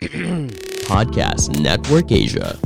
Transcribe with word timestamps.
Podcast 0.88 1.52
Network 1.60 2.08
Asia. 2.08 2.56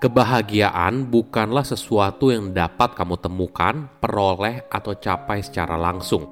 Kebahagiaan 0.00 1.12
bukanlah 1.12 1.60
sesuatu 1.60 2.32
yang 2.32 2.56
dapat 2.56 2.96
kamu 2.96 3.20
temukan, 3.20 3.84
peroleh, 4.00 4.64
atau 4.72 4.96
capai 4.96 5.44
secara 5.44 5.76
langsung. 5.76 6.24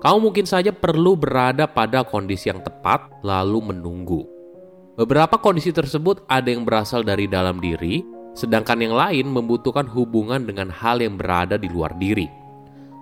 Kamu 0.00 0.32
mungkin 0.32 0.48
saja 0.48 0.72
perlu 0.72 1.20
berada 1.20 1.68
pada 1.68 2.08
kondisi 2.08 2.48
yang 2.48 2.64
tepat, 2.64 3.20
lalu 3.20 3.68
menunggu. 3.68 4.24
Beberapa 4.96 5.36
kondisi 5.36 5.76
tersebut 5.76 6.24
ada 6.24 6.48
yang 6.48 6.64
berasal 6.64 7.04
dari 7.04 7.28
dalam 7.28 7.60
diri, 7.60 8.00
sedangkan 8.32 8.80
yang 8.80 8.96
lain 8.96 9.28
membutuhkan 9.28 9.84
hubungan 9.92 10.48
dengan 10.48 10.72
hal 10.72 11.04
yang 11.04 11.20
berada 11.20 11.60
di 11.60 11.68
luar 11.68 11.92
diri. 12.00 12.45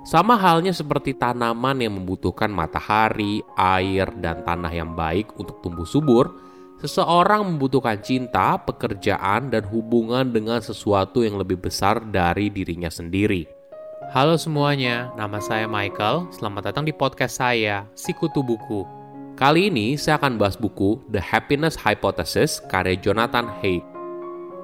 Sama 0.05 0.37
halnya 0.37 0.77
seperti 0.77 1.17
tanaman 1.17 1.81
yang 1.81 1.97
membutuhkan 1.97 2.53
matahari, 2.53 3.41
air, 3.57 4.13
dan 4.21 4.45
tanah 4.45 4.69
yang 4.69 4.93
baik 4.93 5.33
untuk 5.41 5.65
tumbuh 5.65 5.89
subur 5.89 6.29
Seseorang 6.85 7.49
membutuhkan 7.49 7.97
cinta, 8.05 8.61
pekerjaan, 8.61 9.49
dan 9.49 9.65
hubungan 9.73 10.29
dengan 10.29 10.61
sesuatu 10.61 11.25
yang 11.25 11.41
lebih 11.41 11.57
besar 11.57 11.97
dari 12.03 12.53
dirinya 12.53 12.93
sendiri. 12.93 13.49
Halo 14.13 14.37
semuanya, 14.37 15.09
nama 15.17 15.41
saya 15.41 15.65
Michael. 15.65 16.29
Selamat 16.29 16.69
datang 16.69 16.85
di 16.85 16.93
podcast 16.93 17.41
saya, 17.41 17.89
Sikutu 17.97 18.45
Buku. 18.45 18.85
Kali 19.33 19.73
ini 19.73 19.97
saya 19.97 20.21
akan 20.21 20.37
bahas 20.37 20.61
buku 20.61 21.01
The 21.09 21.25
Happiness 21.25 21.73
Hypothesis 21.81 22.61
karya 22.69 23.01
Jonathan 23.01 23.49
Haidt. 23.65 23.81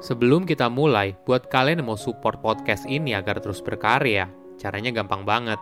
Sebelum 0.05 0.45
kita 0.45 0.69
mulai, 0.69 1.16
buat 1.25 1.49
kalian 1.49 1.80
yang 1.80 1.88
mau 1.88 1.97
support 1.97 2.45
podcast 2.45 2.85
ini 2.85 3.16
agar 3.16 3.41
terus 3.41 3.65
berkarya, 3.65 4.29
caranya 4.61 4.93
gampang 4.93 5.25
banget. 5.25 5.57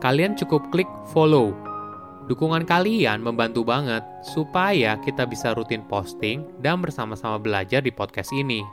Kalian 0.00 0.32
cukup 0.40 0.72
klik 0.72 0.88
follow 1.12 1.52
Dukungan 2.24 2.64
kalian 2.64 3.20
membantu 3.20 3.68
banget 3.68 4.00
supaya 4.24 4.96
kita 4.96 5.28
bisa 5.28 5.52
rutin 5.52 5.84
posting 5.84 6.48
dan 6.56 6.80
bersama-sama 6.80 7.36
belajar 7.36 7.84
di 7.84 7.92
podcast 7.92 8.32
ini. 8.32 8.64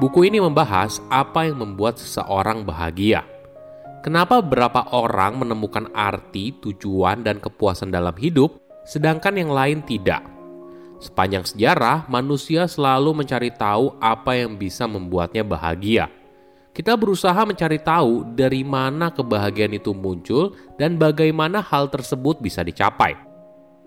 Buku 0.00 0.24
ini 0.24 0.40
membahas 0.40 1.04
apa 1.12 1.44
yang 1.44 1.60
membuat 1.60 2.00
seseorang 2.00 2.64
bahagia. 2.64 3.28
Kenapa 4.00 4.40
beberapa 4.40 4.88
orang 4.96 5.44
menemukan 5.44 5.92
arti, 5.92 6.56
tujuan, 6.64 7.20
dan 7.20 7.44
kepuasan 7.44 7.92
dalam 7.92 8.16
hidup, 8.16 8.56
sedangkan 8.88 9.36
yang 9.36 9.52
lain 9.52 9.84
tidak. 9.84 10.24
Sepanjang 10.96 11.44
sejarah, 11.44 12.08
manusia 12.08 12.64
selalu 12.64 13.20
mencari 13.20 13.52
tahu 13.52 14.00
apa 14.00 14.32
yang 14.32 14.56
bisa 14.56 14.88
membuatnya 14.88 15.44
bahagia– 15.44 16.08
kita 16.76 16.92
berusaha 16.92 17.40
mencari 17.48 17.80
tahu 17.80 18.36
dari 18.36 18.60
mana 18.60 19.08
kebahagiaan 19.08 19.80
itu 19.80 19.96
muncul 19.96 20.52
dan 20.76 21.00
bagaimana 21.00 21.64
hal 21.64 21.88
tersebut 21.88 22.36
bisa 22.44 22.60
dicapai. 22.60 23.16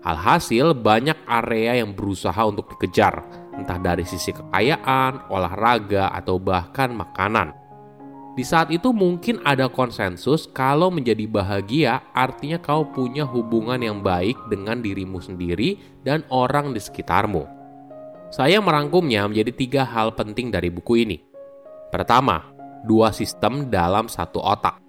Alhasil, 0.02 0.74
banyak 0.74 1.14
area 1.22 1.78
yang 1.78 1.94
berusaha 1.94 2.42
untuk 2.42 2.66
dikejar, 2.74 3.22
entah 3.54 3.78
dari 3.78 4.02
sisi 4.02 4.34
kekayaan, 4.34 5.30
olahraga, 5.30 6.10
atau 6.10 6.42
bahkan 6.42 6.90
makanan. 6.90 7.54
Di 8.34 8.42
saat 8.42 8.74
itu 8.74 8.90
mungkin 8.90 9.38
ada 9.46 9.70
konsensus 9.70 10.50
kalau 10.50 10.90
menjadi 10.90 11.30
bahagia 11.30 12.02
artinya 12.10 12.58
kau 12.58 12.90
punya 12.90 13.22
hubungan 13.22 13.78
yang 13.78 14.02
baik 14.02 14.34
dengan 14.50 14.82
dirimu 14.82 15.22
sendiri 15.22 15.78
dan 16.02 16.26
orang 16.26 16.74
di 16.74 16.82
sekitarmu. 16.82 17.46
Saya 18.34 18.58
merangkumnya 18.58 19.30
menjadi 19.30 19.52
tiga 19.54 19.82
hal 19.86 20.10
penting 20.18 20.50
dari 20.50 20.72
buku 20.72 21.04
ini. 21.06 21.18
Pertama, 21.90 22.59
dua 22.84 23.12
sistem 23.12 23.68
dalam 23.68 24.08
satu 24.08 24.40
otak. 24.40 24.80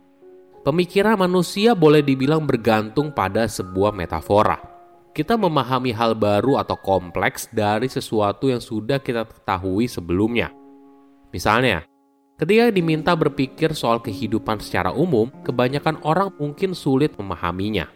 Pemikiran 0.62 1.18
manusia 1.18 1.74
boleh 1.74 2.06
dibilang 2.06 2.46
bergantung 2.46 3.10
pada 3.10 3.50
sebuah 3.50 3.90
metafora. 3.90 4.62
Kita 5.10 5.34
memahami 5.34 5.90
hal 5.90 6.14
baru 6.14 6.62
atau 6.62 6.78
kompleks 6.78 7.50
dari 7.50 7.90
sesuatu 7.90 8.46
yang 8.46 8.62
sudah 8.62 9.02
kita 9.02 9.26
ketahui 9.26 9.90
sebelumnya. 9.90 10.54
Misalnya, 11.34 11.82
ketika 12.38 12.70
diminta 12.70 13.18
berpikir 13.18 13.74
soal 13.74 14.06
kehidupan 14.06 14.62
secara 14.62 14.94
umum, 14.94 15.34
kebanyakan 15.42 15.98
orang 16.06 16.30
mungkin 16.38 16.78
sulit 16.78 17.18
memahaminya. 17.18 17.90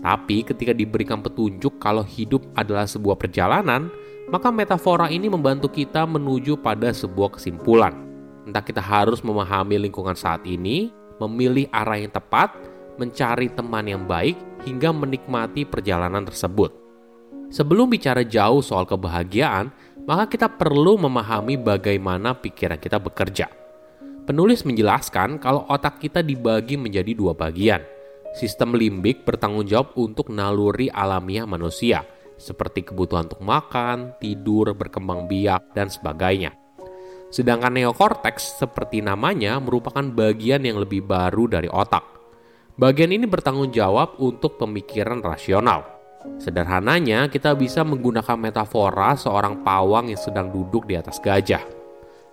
Tapi 0.00 0.40
ketika 0.40 0.72
diberikan 0.72 1.20
petunjuk 1.20 1.76
kalau 1.76 2.00
hidup 2.00 2.46
adalah 2.56 2.88
sebuah 2.88 3.20
perjalanan, 3.20 3.92
maka 4.32 4.48
metafora 4.48 5.12
ini 5.12 5.28
membantu 5.28 5.68
kita 5.68 6.08
menuju 6.08 6.64
pada 6.64 6.96
sebuah 6.96 7.36
kesimpulan. 7.36 8.05
Entah 8.46 8.62
kita 8.62 8.78
harus 8.78 9.26
memahami 9.26 9.90
lingkungan 9.90 10.14
saat 10.14 10.46
ini, 10.46 10.94
memilih 11.18 11.66
arah 11.74 11.98
yang 11.98 12.14
tepat, 12.14 12.54
mencari 12.94 13.50
teman 13.50 13.84
yang 13.90 14.06
baik, 14.06 14.38
hingga 14.62 14.94
menikmati 14.94 15.66
perjalanan 15.66 16.22
tersebut. 16.22 16.70
Sebelum 17.50 17.90
bicara 17.90 18.22
jauh 18.22 18.62
soal 18.62 18.86
kebahagiaan, 18.86 19.74
maka 20.06 20.30
kita 20.30 20.46
perlu 20.46 20.94
memahami 20.94 21.58
bagaimana 21.58 22.38
pikiran 22.38 22.78
kita 22.78 23.02
bekerja. 23.02 23.50
Penulis 24.26 24.62
menjelaskan 24.66 25.38
kalau 25.38 25.66
otak 25.70 26.02
kita 26.02 26.22
dibagi 26.22 26.74
menjadi 26.78 27.14
dua 27.14 27.34
bagian. 27.34 27.82
Sistem 28.34 28.74
limbik 28.74 29.22
bertanggung 29.22 29.66
jawab 29.66 29.94
untuk 29.98 30.30
naluri 30.30 30.90
alamiah 30.90 31.46
manusia, 31.46 32.02
seperti 32.34 32.82
kebutuhan 32.86 33.30
untuk 33.30 33.42
makan, 33.42 34.18
tidur, 34.18 34.74
berkembang 34.74 35.30
biak, 35.30 35.70
dan 35.74 35.86
sebagainya. 35.86 36.65
Sedangkan 37.30 37.74
neokortex 37.74 38.62
seperti 38.62 39.02
namanya 39.02 39.58
merupakan 39.58 40.02
bagian 40.02 40.62
yang 40.62 40.78
lebih 40.78 41.02
baru 41.02 41.50
dari 41.50 41.66
otak. 41.66 42.02
Bagian 42.76 43.10
ini 43.10 43.24
bertanggung 43.24 43.72
jawab 43.72 44.20
untuk 44.20 44.60
pemikiran 44.60 45.24
rasional. 45.24 45.96
Sederhananya, 46.36 47.30
kita 47.30 47.54
bisa 47.56 47.86
menggunakan 47.86 48.36
metafora 48.36 49.14
seorang 49.16 49.62
pawang 49.64 50.10
yang 50.12 50.20
sedang 50.20 50.52
duduk 50.52 50.84
di 50.84 50.98
atas 50.98 51.22
gajah. 51.22 51.62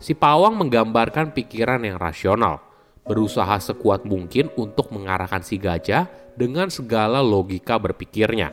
Si 0.03 0.11
pawang 0.11 0.59
menggambarkan 0.59 1.31
pikiran 1.31 1.79
yang 1.87 1.95
rasional, 1.95 2.59
berusaha 3.07 3.55
sekuat 3.61 4.03
mungkin 4.03 4.51
untuk 4.59 4.91
mengarahkan 4.91 5.39
si 5.45 5.55
gajah 5.55 6.11
dengan 6.35 6.67
segala 6.67 7.23
logika 7.23 7.79
berpikirnya. 7.79 8.51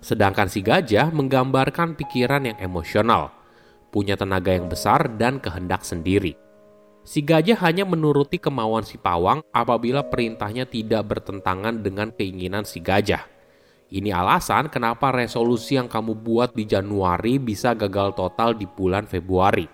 Sedangkan 0.00 0.48
si 0.48 0.64
gajah 0.64 1.10
menggambarkan 1.12 1.98
pikiran 1.98 2.48
yang 2.48 2.56
emosional, 2.62 3.34
punya 3.88 4.14
tenaga 4.14 4.52
yang 4.52 4.68
besar 4.68 5.08
dan 5.16 5.40
kehendak 5.40 5.82
sendiri. 5.84 6.36
Si 7.08 7.24
gajah 7.24 7.56
hanya 7.64 7.88
menuruti 7.88 8.36
kemauan 8.36 8.84
si 8.84 9.00
pawang 9.00 9.40
apabila 9.48 10.04
perintahnya 10.04 10.68
tidak 10.68 11.08
bertentangan 11.08 11.80
dengan 11.80 12.12
keinginan 12.12 12.68
si 12.68 12.84
gajah. 12.84 13.24
Ini 13.88 14.12
alasan 14.12 14.68
kenapa 14.68 15.08
resolusi 15.08 15.80
yang 15.80 15.88
kamu 15.88 16.20
buat 16.20 16.52
di 16.52 16.68
Januari 16.68 17.40
bisa 17.40 17.72
gagal 17.72 18.12
total 18.12 18.52
di 18.52 18.68
bulan 18.68 19.08
Februari. 19.08 19.64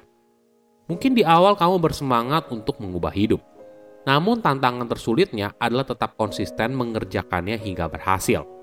Mungkin 0.86 1.18
di 1.18 1.26
awal 1.26 1.58
kamu 1.58 1.82
bersemangat 1.82 2.46
untuk 2.54 2.78
mengubah 2.78 3.10
hidup, 3.10 3.42
namun 4.06 4.38
tantangan 4.38 4.86
tersulitnya 4.86 5.58
adalah 5.58 5.82
tetap 5.82 6.14
konsisten 6.14 6.76
mengerjakannya 6.76 7.58
hingga 7.58 7.90
berhasil. 7.90 8.53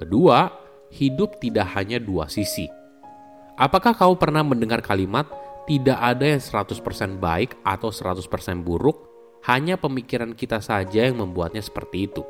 Kedua, 0.00 0.48
hidup 0.88 1.36
tidak 1.44 1.76
hanya 1.76 2.00
dua 2.00 2.24
sisi. 2.32 2.64
Apakah 3.60 3.92
kau 3.92 4.16
pernah 4.16 4.40
mendengar 4.40 4.80
kalimat 4.80 5.28
tidak 5.68 6.00
ada 6.00 6.24
yang 6.24 6.40
100% 6.40 7.20
baik 7.20 7.60
atau 7.60 7.92
100% 7.92 8.64
buruk, 8.64 9.04
hanya 9.44 9.76
pemikiran 9.76 10.32
kita 10.32 10.64
saja 10.64 11.04
yang 11.04 11.20
membuatnya 11.20 11.60
seperti 11.60 12.08
itu. 12.08 12.24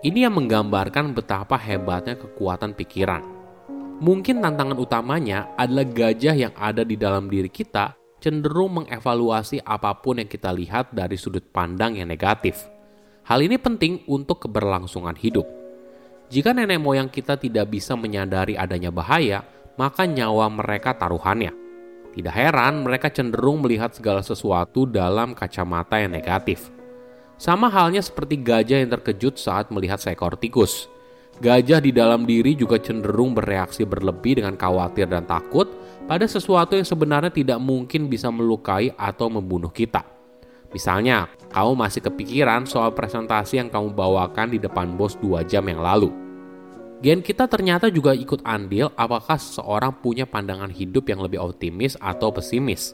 Ini 0.00 0.28
yang 0.28 0.40
menggambarkan 0.40 1.12
betapa 1.12 1.60
hebatnya 1.60 2.16
kekuatan 2.16 2.72
pikiran. 2.72 3.20
Mungkin 4.00 4.40
tantangan 4.40 4.80
utamanya 4.80 5.52
adalah 5.56 5.84
gajah 5.84 6.36
yang 6.36 6.52
ada 6.56 6.80
di 6.84 6.96
dalam 6.96 7.28
diri 7.28 7.52
kita 7.52 7.96
cenderung 8.20 8.82
mengevaluasi 8.82 9.60
apa 9.64 9.92
pun 10.00 10.20
yang 10.20 10.28
kita 10.28 10.48
lihat 10.52 10.92
dari 10.96 11.20
sudut 11.20 11.44
pandang 11.52 12.00
yang 12.00 12.08
negatif. 12.08 12.64
Hal 13.28 13.44
ini 13.44 13.60
penting 13.60 14.04
untuk 14.08 14.48
keberlangsungan 14.48 15.16
hidup. 15.20 15.65
Jika 16.26 16.50
nenek 16.50 16.82
moyang 16.82 17.06
kita 17.06 17.38
tidak 17.38 17.70
bisa 17.70 17.94
menyadari 17.94 18.58
adanya 18.58 18.90
bahaya, 18.90 19.46
maka 19.78 20.08
nyawa 20.08 20.50
mereka 20.50 20.96
taruhannya. 20.98 21.54
Tidak 22.16 22.32
heran 22.32 22.82
mereka 22.82 23.12
cenderung 23.12 23.60
melihat 23.60 23.92
segala 23.92 24.24
sesuatu 24.24 24.88
dalam 24.88 25.36
kacamata 25.36 26.00
yang 26.00 26.16
negatif. 26.16 26.72
Sama 27.36 27.68
halnya 27.68 28.00
seperti 28.00 28.40
gajah 28.40 28.80
yang 28.80 28.88
terkejut 28.88 29.36
saat 29.36 29.68
melihat 29.68 30.00
seekor 30.00 30.40
tikus. 30.40 30.88
Gajah 31.36 31.84
di 31.84 31.92
dalam 31.92 32.24
diri 32.24 32.56
juga 32.56 32.80
cenderung 32.80 33.36
bereaksi 33.36 33.84
berlebih 33.84 34.40
dengan 34.40 34.56
khawatir 34.56 35.04
dan 35.04 35.28
takut 35.28 35.68
pada 36.08 36.24
sesuatu 36.24 36.72
yang 36.72 36.88
sebenarnya 36.88 37.28
tidak 37.28 37.60
mungkin 37.60 38.08
bisa 38.08 38.32
melukai 38.32 38.88
atau 38.96 39.28
membunuh 39.28 39.68
kita. 39.68 40.00
Misalnya, 40.72 41.28
kamu 41.56 41.72
masih 41.72 42.04
kepikiran 42.04 42.68
soal 42.68 42.92
presentasi 42.92 43.56
yang 43.56 43.72
kamu 43.72 43.96
bawakan 43.96 44.52
di 44.52 44.60
depan 44.60 44.92
bos 44.92 45.16
dua 45.16 45.40
jam 45.40 45.64
yang 45.64 45.80
lalu. 45.80 46.12
Gen 47.00 47.24
kita 47.24 47.48
ternyata 47.48 47.88
juga 47.88 48.12
ikut 48.12 48.44
andil 48.44 48.92
apakah 48.92 49.40
seseorang 49.40 50.04
punya 50.04 50.28
pandangan 50.28 50.68
hidup 50.68 51.08
yang 51.08 51.24
lebih 51.24 51.40
optimis 51.40 51.96
atau 51.96 52.28
pesimis. 52.28 52.92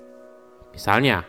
Misalnya, 0.70 1.26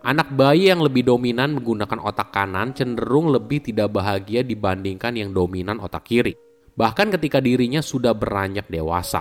anak 0.00 0.32
bayi 0.32 0.72
yang 0.72 0.80
lebih 0.80 1.04
dominan 1.04 1.52
menggunakan 1.60 2.00
otak 2.00 2.32
kanan 2.32 2.72
cenderung 2.72 3.28
lebih 3.28 3.60
tidak 3.60 3.92
bahagia 3.92 4.40
dibandingkan 4.40 5.20
yang 5.20 5.36
dominan 5.36 5.84
otak 5.84 6.08
kiri, 6.08 6.32
bahkan 6.80 7.12
ketika 7.12 7.44
dirinya 7.44 7.84
sudah 7.84 8.16
beranjak 8.16 8.72
dewasa. 8.72 9.20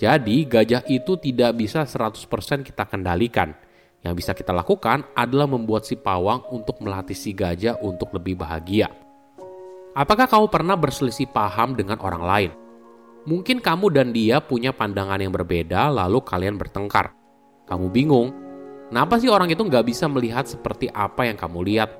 Jadi, 0.00 0.48
gajah 0.48 0.88
itu 0.88 1.20
tidak 1.20 1.52
bisa 1.52 1.84
100% 1.84 2.64
kita 2.64 2.88
kendalikan. 2.88 3.52
Yang 4.02 4.14
bisa 4.18 4.32
kita 4.34 4.50
lakukan 4.50 5.06
adalah 5.14 5.46
membuat 5.46 5.86
si 5.86 5.94
pawang 5.94 6.42
untuk 6.50 6.82
melatih 6.82 7.14
si 7.14 7.30
gajah 7.30 7.78
untuk 7.78 8.10
lebih 8.10 8.34
bahagia. 8.34 8.90
Apakah 9.94 10.26
kamu 10.26 10.50
pernah 10.50 10.74
berselisih 10.74 11.30
paham 11.30 11.78
dengan 11.78 12.02
orang 12.02 12.24
lain? 12.26 12.50
Mungkin 13.22 13.62
kamu 13.62 13.94
dan 13.94 14.10
dia 14.10 14.42
punya 14.42 14.74
pandangan 14.74 15.22
yang 15.22 15.30
berbeda, 15.30 15.94
lalu 15.94 16.18
kalian 16.26 16.58
bertengkar. 16.58 17.14
Kamu 17.70 17.94
bingung, 17.94 18.34
kenapa 18.90 19.22
sih 19.22 19.30
orang 19.30 19.54
itu 19.54 19.62
nggak 19.62 19.86
bisa 19.86 20.10
melihat 20.10 20.50
seperti 20.50 20.90
apa 20.90 21.30
yang 21.30 21.38
kamu 21.38 21.62
lihat? 21.62 21.94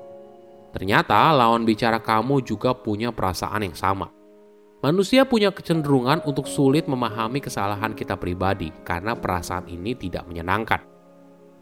Ternyata 0.75 1.31
lawan 1.31 1.63
bicara 1.63 2.03
kamu 2.03 2.43
juga 2.43 2.75
punya 2.75 3.15
perasaan 3.15 3.63
yang 3.63 3.77
sama. 3.77 4.11
Manusia 4.83 5.23
punya 5.23 5.55
kecenderungan 5.55 6.27
untuk 6.27 6.43
sulit 6.43 6.91
memahami 6.91 7.39
kesalahan 7.39 7.95
kita 7.95 8.19
pribadi 8.19 8.67
karena 8.83 9.15
perasaan 9.15 9.71
ini 9.71 9.95
tidak 9.95 10.27
menyenangkan. 10.27 10.92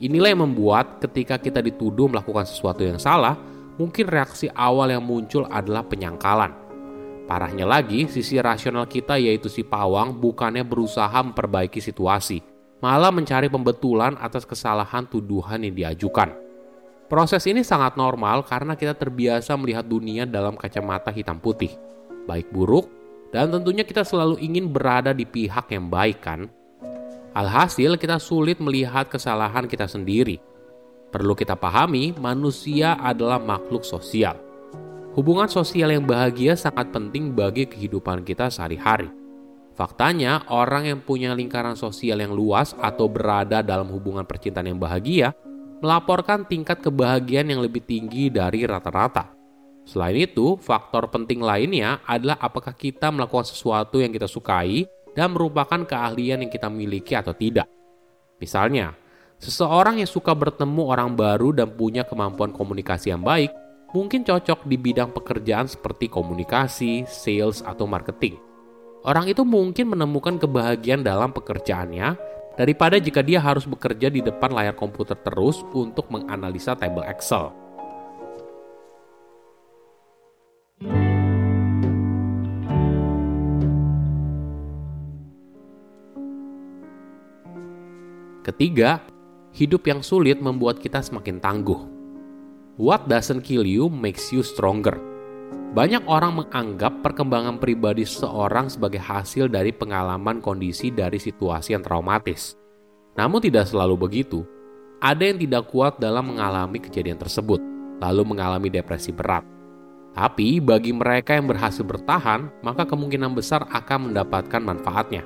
Inilah 0.01 0.33
yang 0.33 0.41
membuat 0.49 0.97
ketika 0.97 1.37
kita 1.37 1.61
dituduh 1.61 2.09
melakukan 2.09 2.41
sesuatu 2.41 2.81
yang 2.81 2.97
salah, 2.97 3.37
mungkin 3.77 4.09
reaksi 4.09 4.49
awal 4.49 4.89
yang 4.89 5.05
muncul 5.05 5.45
adalah 5.45 5.85
penyangkalan. 5.85 6.57
Parahnya 7.29 7.69
lagi, 7.69 8.09
sisi 8.09 8.41
rasional 8.41 8.89
kita 8.89 9.21
yaitu 9.21 9.45
si 9.45 9.61
pawang 9.61 10.17
bukannya 10.17 10.65
berusaha 10.65 11.13
memperbaiki 11.21 11.77
situasi, 11.77 12.41
malah 12.81 13.13
mencari 13.13 13.45
pembetulan 13.45 14.17
atas 14.17 14.41
kesalahan 14.41 15.05
tuduhan 15.05 15.61
yang 15.61 15.77
diajukan. 15.77 16.33
Proses 17.05 17.45
ini 17.45 17.61
sangat 17.61 17.93
normal 17.93 18.41
karena 18.41 18.73
kita 18.73 18.97
terbiasa 18.97 19.53
melihat 19.53 19.85
dunia 19.85 20.25
dalam 20.25 20.57
kacamata 20.57 21.13
hitam 21.13 21.37
putih, 21.37 21.77
baik 22.25 22.49
buruk, 22.49 22.89
dan 23.29 23.53
tentunya 23.53 23.85
kita 23.85 24.01
selalu 24.01 24.41
ingin 24.41 24.65
berada 24.65 25.13
di 25.13 25.29
pihak 25.29 25.69
yang 25.69 25.93
baik 25.93 26.25
kan? 26.25 26.49
Alhasil 27.31 27.95
kita 27.95 28.19
sulit 28.19 28.59
melihat 28.59 29.07
kesalahan 29.07 29.67
kita 29.67 29.87
sendiri, 29.87 30.39
Perlu 31.11 31.35
kita 31.35 31.59
pahami, 31.59 32.15
manusia 32.15 32.95
adalah 32.95 33.35
makhluk 33.35 33.83
sosial. 33.83 34.39
Hubungan 35.11 35.51
sosial 35.51 35.91
yang 35.91 36.07
bahagia 36.07 36.55
sangat 36.55 36.87
penting 36.95 37.35
bagi 37.35 37.67
kehidupan 37.67 38.23
kita 38.23 38.47
sehari-hari. 38.47 39.11
Faktanya, 39.75 40.47
orang 40.47 40.87
yang 40.87 41.03
punya 41.03 41.35
lingkaran 41.35 41.75
sosial 41.75 42.23
yang 42.23 42.31
luas 42.31 42.71
atau 42.79 43.11
berada 43.11 43.59
dalam 43.59 43.91
hubungan 43.91 44.23
percintaan 44.23 44.71
yang 44.71 44.79
bahagia 44.79 45.35
melaporkan 45.83 46.47
tingkat 46.47 46.79
kebahagiaan 46.79 47.51
yang 47.51 47.59
lebih 47.59 47.83
tinggi 47.83 48.31
dari 48.31 48.63
rata-rata. 48.63 49.35
Selain 49.83 50.15
itu, 50.15 50.55
faktor 50.63 51.11
penting 51.11 51.43
lainnya 51.43 51.99
adalah 52.07 52.39
apakah 52.39 52.71
kita 52.71 53.11
melakukan 53.11 53.51
sesuatu 53.51 53.99
yang 53.99 54.15
kita 54.15 54.31
sukai 54.31 54.87
dan 55.13 55.35
merupakan 55.35 55.83
keahlian 55.83 56.45
yang 56.45 56.51
kita 56.51 56.71
miliki 56.71 57.15
atau 57.15 57.35
tidak. 57.35 57.67
Misalnya, 58.39 58.95
Seseorang 59.41 59.97
yang 59.97 60.05
suka 60.05 60.37
bertemu 60.37 60.93
orang 60.93 61.17
baru 61.17 61.49
dan 61.49 61.73
punya 61.73 62.05
kemampuan 62.05 62.53
komunikasi 62.53 63.09
yang 63.09 63.25
baik 63.25 63.49
mungkin 63.89 64.21
cocok 64.21 64.69
di 64.69 64.77
bidang 64.77 65.09
pekerjaan 65.17 65.65
seperti 65.65 66.13
komunikasi, 66.13 67.09
sales, 67.09 67.65
atau 67.65 67.89
marketing. 67.89 68.37
Orang 69.01 69.25
itu 69.25 69.41
mungkin 69.41 69.97
menemukan 69.97 70.37
kebahagiaan 70.37 71.01
dalam 71.01 71.33
pekerjaannya 71.33 72.13
daripada 72.53 73.01
jika 73.01 73.25
dia 73.25 73.41
harus 73.41 73.65
bekerja 73.65 74.13
di 74.13 74.21
depan 74.21 74.53
layar 74.53 74.77
komputer 74.77 75.17
terus 75.25 75.65
untuk 75.73 76.05
menganalisa 76.13 76.77
table 76.77 77.01
Excel. 77.09 77.49
Ketiga, 88.41 89.05
hidup 89.53 89.85
yang 89.85 90.01
sulit 90.01 90.41
membuat 90.41 90.81
kita 90.81 90.97
semakin 90.97 91.37
tangguh. 91.37 91.77
What 92.73 93.05
doesn't 93.05 93.45
kill 93.45 93.61
you 93.61 93.85
makes 93.85 94.33
you 94.33 94.41
stronger. 94.41 94.97
Banyak 95.77 96.09
orang 96.09 96.41
menganggap 96.41 97.05
perkembangan 97.05 97.61
pribadi 97.61 98.01
seseorang 98.01 98.65
sebagai 98.73 98.97
hasil 98.97 99.45
dari 99.45 99.69
pengalaman 99.69 100.41
kondisi 100.41 100.89
dari 100.89 101.21
situasi 101.21 101.77
yang 101.77 101.85
traumatis. 101.85 102.57
Namun 103.13 103.45
tidak 103.45 103.69
selalu 103.69 104.09
begitu. 104.09 104.41
Ada 104.97 105.29
yang 105.29 105.37
tidak 105.37 105.69
kuat 105.69 106.01
dalam 106.01 106.33
mengalami 106.33 106.81
kejadian 106.81 107.21
tersebut, 107.21 107.61
lalu 108.01 108.25
mengalami 108.25 108.73
depresi 108.73 109.13
berat. 109.13 109.45
Tapi 110.17 110.57
bagi 110.57 110.91
mereka 110.91 111.37
yang 111.37 111.45
berhasil 111.45 111.85
bertahan, 111.85 112.49
maka 112.65 112.89
kemungkinan 112.89 113.37
besar 113.37 113.69
akan 113.69 114.09
mendapatkan 114.09 114.59
manfaatnya. 114.59 115.21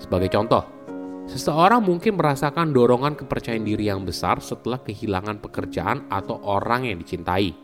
Sebagai 0.00 0.32
contoh, 0.32 0.64
Seseorang 1.30 1.78
mungkin 1.86 2.18
merasakan 2.18 2.74
dorongan 2.74 3.14
kepercayaan 3.14 3.62
diri 3.62 3.86
yang 3.86 4.02
besar 4.02 4.42
setelah 4.42 4.82
kehilangan 4.82 5.38
pekerjaan 5.38 6.10
atau 6.10 6.42
orang 6.42 6.90
yang 6.90 6.98
dicintai. 6.98 7.54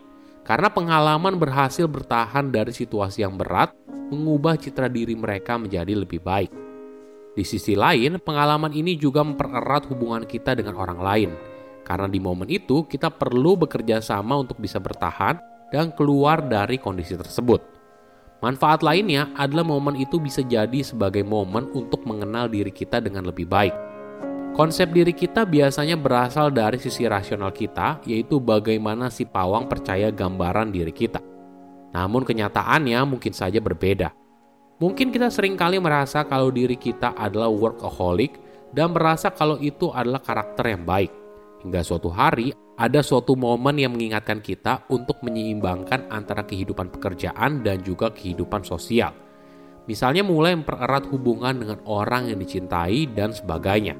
Karena 0.47 0.71
pengalaman 0.71 1.35
berhasil 1.35 1.83
bertahan 1.83 2.47
dari 2.47 2.71
situasi 2.71 3.27
yang 3.27 3.35
berat, 3.35 3.75
mengubah 4.07 4.55
citra 4.55 4.87
diri 4.87 5.19
mereka 5.19 5.59
menjadi 5.59 5.91
lebih 5.99 6.23
baik. 6.23 6.47
Di 7.35 7.43
sisi 7.43 7.75
lain, 7.75 8.23
pengalaman 8.23 8.71
ini 8.71 8.95
juga 8.95 9.19
mempererat 9.27 9.91
hubungan 9.91 10.23
kita 10.23 10.55
dengan 10.55 10.79
orang 10.79 11.03
lain. 11.03 11.31
Karena 11.83 12.07
di 12.07 12.23
momen 12.23 12.47
itu, 12.47 12.87
kita 12.87 13.11
perlu 13.11 13.59
bekerja 13.67 13.99
sama 13.99 14.39
untuk 14.39 14.63
bisa 14.63 14.79
bertahan 14.79 15.43
dan 15.75 15.91
keluar 15.91 16.39
dari 16.39 16.79
kondisi 16.79 17.19
tersebut. 17.19 17.76
Manfaat 18.37 18.85
lainnya 18.85 19.33
adalah 19.33 19.65
momen 19.65 19.97
itu 19.97 20.21
bisa 20.21 20.45
jadi 20.45 20.85
sebagai 20.85 21.25
momen 21.25 21.73
untuk 21.73 22.05
mengenal 22.05 22.45
diri 22.45 22.69
kita 22.69 23.01
dengan 23.01 23.25
lebih 23.25 23.49
baik. 23.49 23.73
Konsep 24.53 24.93
diri 24.93 25.13
kita 25.13 25.45
biasanya 25.45 25.97
berasal 25.97 26.53
dari 26.53 26.77
sisi 26.77 27.05
rasional 27.09 27.49
kita, 27.49 28.01
yaitu 28.05 28.37
bagaimana 28.37 29.09
si 29.09 29.25
pawang 29.25 29.65
percaya 29.65 30.13
gambaran 30.13 30.69
diri 30.69 30.93
kita. 30.93 31.21
Namun 31.93 32.21
kenyataannya 32.25 32.97
mungkin 33.09 33.33
saja 33.33 33.57
berbeda. 33.57 34.13
Mungkin 34.77 35.09
kita 35.09 35.33
sering 35.33 35.57
kali 35.57 35.81
merasa 35.81 36.21
kalau 36.21 36.53
diri 36.53 36.77
kita 36.77 37.17
adalah 37.17 37.49
workaholic 37.49 38.37
dan 38.69 38.93
merasa 38.93 39.33
kalau 39.33 39.57
itu 39.57 39.89
adalah 39.89 40.21
karakter 40.21 40.77
yang 40.77 40.85
baik. 40.85 41.26
Hingga 41.65 41.81
suatu 41.81 42.13
hari 42.13 42.53
ada 42.77 43.01
suatu 43.01 43.33
momen 43.33 43.81
yang 43.81 43.97
mengingatkan 43.97 44.37
kita 44.37 44.85
untuk 44.93 45.17
menyeimbangkan 45.25 46.13
antara 46.13 46.45
kehidupan 46.45 46.93
pekerjaan 46.93 47.65
dan 47.65 47.81
juga 47.81 48.13
kehidupan 48.13 48.61
sosial. 48.61 49.17
Misalnya 49.89 50.21
mulai 50.21 50.53
mempererat 50.53 51.07
hubungan 51.09 51.57
dengan 51.57 51.79
orang 51.87 52.29
yang 52.29 52.37
dicintai 52.37 53.09
dan 53.17 53.33
sebagainya. 53.33 53.97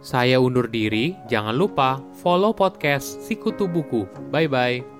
Saya 0.00 0.40
undur 0.40 0.66
diri, 0.66 1.12
jangan 1.28 1.52
lupa 1.52 2.00
follow 2.24 2.56
podcast 2.56 3.20
Sikutu 3.20 3.68
Buku. 3.68 4.08
Bye-bye. 4.32 4.99